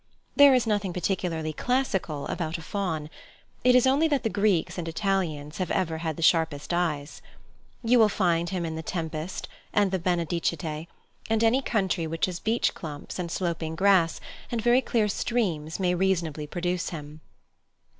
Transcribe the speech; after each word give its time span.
There 0.35 0.55
is 0.55 0.65
nothing 0.65 0.93
particularly 0.93 1.53
classical 1.53 2.25
about 2.25 2.57
a 2.57 2.63
faun: 2.63 3.07
it 3.63 3.75
is 3.75 3.85
only 3.85 4.07
that 4.07 4.23
the 4.23 4.31
Greeks 4.31 4.79
and 4.79 4.87
Italians 4.87 5.59
have 5.59 5.69
ever 5.69 5.99
had 5.99 6.15
the 6.17 6.23
sharpest 6.23 6.73
eyes. 6.73 7.21
You 7.83 7.99
will 7.99 8.09
find 8.09 8.49
him 8.49 8.65
in 8.65 8.75
the 8.75 8.81
"Tempest" 8.81 9.47
and 9.71 9.91
the 9.91 9.99
"Benedicite;" 9.99 10.87
and 11.29 11.43
any 11.43 11.61
country 11.61 12.07
which 12.07 12.25
has 12.25 12.39
beech 12.39 12.73
clumps 12.73 13.19
and 13.19 13.29
sloping 13.31 13.75
grass 13.75 14.19
and 14.51 14.59
very 14.59 14.81
clear 14.81 15.07
streams 15.07 15.79
may 15.79 15.93
reasonably 15.93 16.47
produce 16.47 16.89
him. 16.89 17.21